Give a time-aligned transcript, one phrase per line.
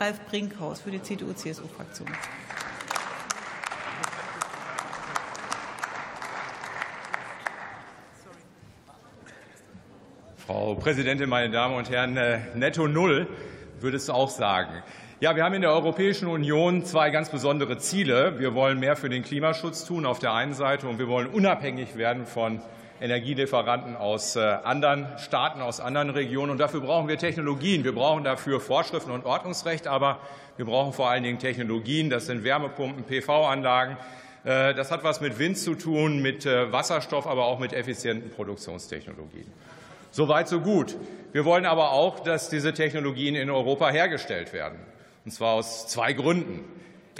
[0.00, 2.06] Ralf Brinkhaus für die CDU-CSU-Fraktion.
[10.46, 12.16] Frau Präsidentin, meine Damen und Herren!
[12.16, 13.26] Äh, netto Null
[13.80, 14.82] würde es auch sagen.
[15.20, 18.38] Ja, wir haben in der Europäischen Union zwei ganz besondere Ziele.
[18.38, 21.96] Wir wollen mehr für den Klimaschutz tun auf der einen Seite, und wir wollen unabhängig
[21.96, 22.62] werden von
[23.00, 26.50] Energielieferanten aus äh, anderen Staaten, aus anderen Regionen.
[26.50, 27.84] Und dafür brauchen wir Technologien.
[27.84, 30.20] Wir brauchen dafür Vorschriften und Ordnungsrecht, aber
[30.56, 32.10] wir brauchen vor allen Dingen Technologien.
[32.10, 33.96] Das sind Wärmepumpen, PV-Anlagen.
[34.44, 38.30] Äh, das hat was mit Wind zu tun, mit äh, Wasserstoff, aber auch mit effizienten
[38.30, 39.46] Produktionstechnologien.
[40.10, 40.96] So weit, so gut.
[41.32, 44.78] Wir wollen aber auch, dass diese Technologien in Europa hergestellt werden.
[45.24, 46.64] Und zwar aus zwei Gründen.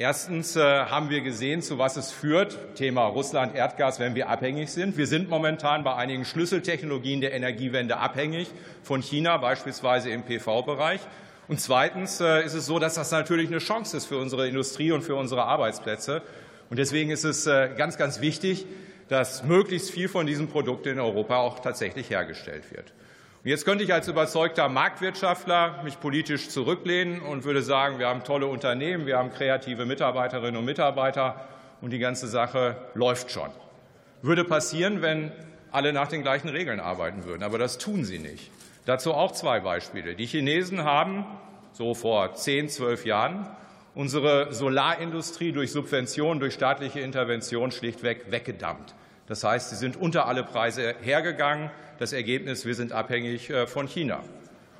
[0.00, 2.76] Erstens äh, haben wir gesehen, zu was es führt.
[2.76, 4.96] Thema Russland, Erdgas, wenn wir abhängig sind.
[4.96, 8.48] Wir sind momentan bei einigen Schlüsseltechnologien der Energiewende abhängig
[8.84, 11.00] von China, beispielsweise im PV-Bereich.
[11.48, 14.92] Und zweitens äh, ist es so, dass das natürlich eine Chance ist für unsere Industrie
[14.92, 16.22] und für unsere Arbeitsplätze.
[16.70, 18.66] Und deswegen ist es äh, ganz, ganz wichtig,
[19.08, 22.92] dass möglichst viel von diesen Produkten in Europa auch tatsächlich hergestellt wird.
[23.48, 28.46] Jetzt könnte ich als überzeugter Marktwirtschaftler mich politisch zurücklehnen und würde sagen, wir haben tolle
[28.46, 31.48] Unternehmen, wir haben kreative Mitarbeiterinnen und Mitarbeiter
[31.80, 33.48] und die ganze Sache läuft schon.
[34.20, 35.32] Würde passieren, wenn
[35.70, 37.42] alle nach den gleichen Regeln arbeiten würden.
[37.42, 38.50] Aber das tun sie nicht.
[38.84, 40.14] Dazu auch zwei Beispiele.
[40.14, 41.24] Die Chinesen haben
[41.72, 43.48] so vor zehn, zwölf Jahren
[43.94, 48.94] unsere Solarindustrie durch Subventionen, durch staatliche Intervention schlichtweg weggedampft.
[49.28, 51.70] Das heißt, sie sind unter alle Preise hergegangen.
[51.98, 54.20] Das Ergebnis, wir sind abhängig äh, von China.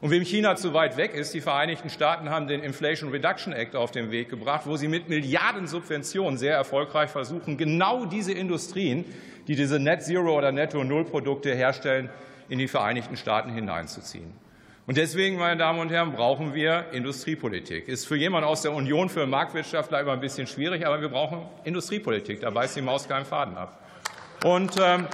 [0.00, 3.74] Und wem China zu weit weg ist, die Vereinigten Staaten haben den Inflation Reduction Act
[3.74, 9.06] auf den Weg gebracht, wo sie mit Milliarden Subventionen sehr erfolgreich versuchen, genau diese Industrien,
[9.48, 12.10] die diese Net Zero oder Netto Null Produkte herstellen,
[12.50, 14.30] in die Vereinigten Staaten hineinzuziehen.
[14.86, 17.88] Und deswegen, meine Damen und Herren, brauchen wir Industriepolitik.
[17.88, 21.40] Ist für jemanden aus der Union, für Marktwirtschaftler immer ein bisschen schwierig, aber wir brauchen
[21.64, 22.40] Industriepolitik.
[22.40, 23.80] Da beißt die Maus keinen Faden ab.
[24.44, 25.06] Und ähm,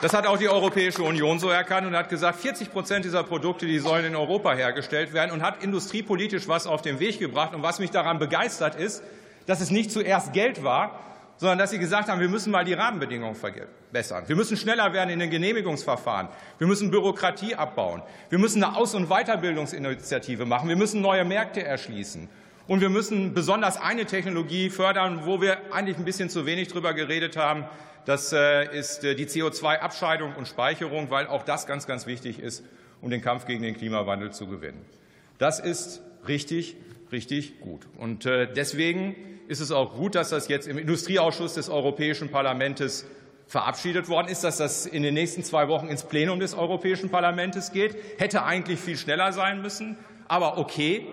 [0.00, 3.66] das hat auch die Europäische Union so erkannt und hat gesagt, 40 Prozent dieser Produkte,
[3.66, 7.52] die sollen in Europa hergestellt werden und hat industriepolitisch was auf den Weg gebracht.
[7.52, 9.02] Und was mich daran begeistert ist,
[9.46, 11.00] dass es nicht zuerst Geld war,
[11.38, 14.22] sondern dass Sie gesagt haben, wir müssen mal die Rahmenbedingungen verbessern.
[14.28, 16.28] Wir müssen schneller werden in den Genehmigungsverfahren.
[16.58, 18.02] Wir müssen Bürokratie abbauen.
[18.28, 20.68] Wir müssen eine Aus- und Weiterbildungsinitiative machen.
[20.68, 22.28] Wir müssen neue Märkte erschließen.
[22.70, 26.94] Und wir müssen besonders eine Technologie fördern, wo wir eigentlich ein bisschen zu wenig drüber
[26.94, 27.64] geredet haben,
[28.04, 32.64] das äh, ist äh, die CO2-Abscheidung und Speicherung, weil auch das ganz, ganz wichtig ist,
[33.00, 34.84] um den Kampf gegen den Klimawandel zu gewinnen.
[35.38, 36.76] Das ist richtig,
[37.10, 37.88] richtig gut.
[37.98, 39.16] Und äh, deswegen
[39.48, 43.04] ist es auch gut, dass das jetzt im Industrieausschuss des Europäischen Parlaments
[43.48, 47.72] verabschiedet worden ist, dass das in den nächsten zwei Wochen ins Plenum des Europäischen Parlaments
[47.72, 47.96] geht.
[48.18, 49.98] Hätte eigentlich viel schneller sein müssen.
[50.28, 51.08] Aber okay,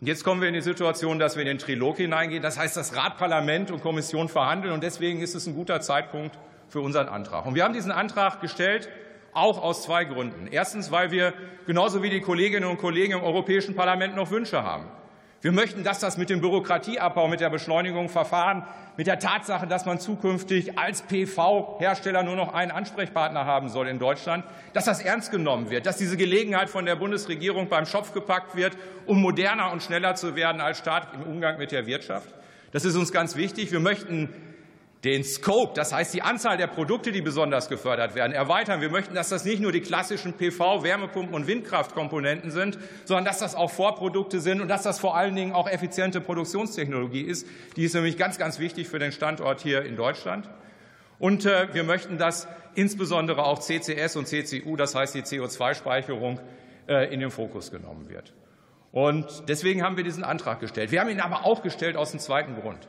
[0.00, 2.40] Jetzt kommen wir in die Situation, dass wir in den Trilog hineingehen.
[2.40, 4.72] Das heißt, dass Rat, Parlament und Kommission verhandeln.
[4.72, 6.38] Und deswegen ist es ein guter Zeitpunkt
[6.68, 7.46] für unseren Antrag.
[7.46, 8.88] Und wir haben diesen Antrag gestellt,
[9.32, 10.46] auch aus zwei Gründen.
[10.50, 11.34] Erstens, weil wir
[11.66, 14.84] genauso wie die Kolleginnen und Kollegen im Europäischen Parlament noch Wünsche haben.
[15.40, 18.64] Wir möchten, dass das mit dem Bürokratieabbau, mit der Beschleunigung Verfahren,
[18.96, 24.00] mit der Tatsache, dass man zukünftig als PV-Hersteller nur noch einen Ansprechpartner haben soll in
[24.00, 28.56] Deutschland, dass das ernst genommen wird, dass diese Gelegenheit von der Bundesregierung beim Schopf gepackt
[28.56, 28.76] wird,
[29.06, 32.34] um moderner und schneller zu werden als Staat im Umgang mit der Wirtschaft.
[32.72, 33.70] Das ist uns ganz wichtig.
[33.70, 34.28] Wir möchten
[35.04, 38.80] den Scope, das heißt die Anzahl der Produkte, die besonders gefördert werden, erweitern.
[38.80, 43.38] Wir möchten, dass das nicht nur die klassischen PV, Wärmepumpen und Windkraftkomponenten sind, sondern dass
[43.38, 47.46] das auch Vorprodukte sind und dass das vor allen Dingen auch effiziente Produktionstechnologie ist.
[47.76, 50.50] Die ist nämlich ganz, ganz wichtig für den Standort hier in Deutschland.
[51.20, 56.40] Und äh, wir möchten, dass insbesondere auch CCS und CCU, das heißt die CO2-Speicherung,
[56.88, 58.32] äh, in den Fokus genommen wird.
[58.90, 60.90] Und deswegen haben wir diesen Antrag gestellt.
[60.90, 62.88] Wir haben ihn aber auch gestellt aus dem zweiten Grund.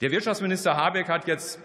[0.00, 1.58] Der Wirtschaftsminister Habeck hat jetzt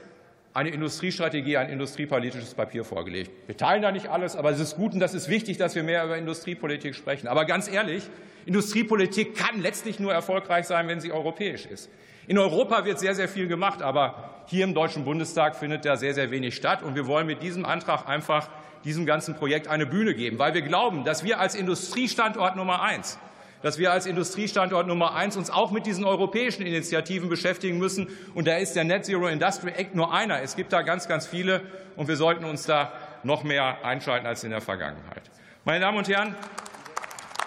[0.53, 3.31] eine Industriestrategie, ein industriepolitisches Papier vorgelegt.
[3.47, 5.83] Wir teilen da nicht alles, aber es ist gut und das ist wichtig, dass wir
[5.83, 7.29] mehr über Industriepolitik sprechen.
[7.29, 8.03] Aber ganz ehrlich,
[8.45, 11.89] Industriepolitik kann letztlich nur erfolgreich sein, wenn sie europäisch ist.
[12.27, 16.13] In Europa wird sehr, sehr viel gemacht, aber hier im Deutschen Bundestag findet da sehr,
[16.13, 16.83] sehr wenig statt.
[16.83, 18.49] Und wir wollen mit diesem Antrag einfach
[18.83, 23.17] diesem ganzen Projekt eine Bühne geben, weil wir glauben, dass wir als Industriestandort Nummer eins
[23.61, 28.07] dass wir als Industriestandort Nummer eins uns auch mit diesen europäischen Initiativen beschäftigen müssen.
[28.33, 30.41] Und da ist der Net Zero Industry Act nur einer.
[30.41, 31.61] Es gibt da ganz, ganz viele,
[31.95, 32.91] und wir sollten uns da
[33.23, 35.23] noch mehr einschalten als in der Vergangenheit.
[35.63, 36.35] Meine Damen und Herren,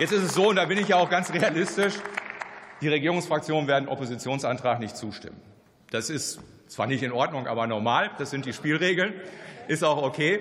[0.01, 1.95] jetzt ist es so, und da bin ich ja auch ganz realistisch,
[2.81, 5.41] die Regierungsfraktionen werden Oppositionsantrag nicht zustimmen.
[5.91, 8.11] Das ist zwar nicht in Ordnung, aber normal.
[8.19, 9.15] Das sind die Spielregeln.
[9.69, 10.41] Ist auch okay.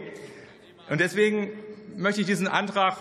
[0.89, 1.49] Und deswegen
[1.95, 2.97] möchte ich diesen Antrag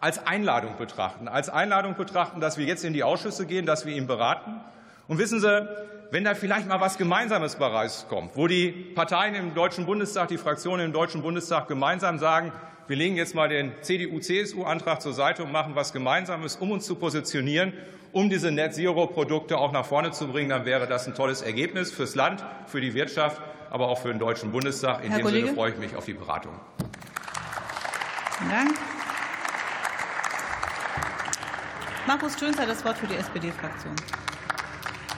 [0.00, 3.94] als Einladung betrachten, als Einladung betrachten, dass wir jetzt in die Ausschüsse gehen, dass wir
[3.94, 4.60] ihn beraten.
[5.08, 5.68] Und wissen Sie,
[6.10, 10.38] wenn da vielleicht mal was Gemeinsames bei rauskommt, wo die Parteien im Deutschen Bundestag, die
[10.38, 12.52] Fraktionen im Deutschen Bundestag gemeinsam sagen,
[12.88, 16.96] wir legen jetzt mal den CDU-CSU-Antrag zur Seite und machen was Gemeinsames, um uns zu
[16.96, 17.72] positionieren,
[18.12, 22.16] um diese Net-Zero-Produkte auch nach vorne zu bringen, dann wäre das ein tolles Ergebnis fürs
[22.16, 25.04] Land, für die Wirtschaft, aber auch für den Deutschen Bundestag.
[25.04, 25.46] In Herr dem Kollege?
[25.46, 26.52] Sinne freue ich mich auf die Beratung.
[28.38, 28.99] Vielen Dank.
[32.10, 33.94] Markus Schönzer, das Wort für die SPD-Fraktion.